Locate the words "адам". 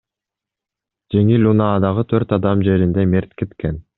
2.39-2.65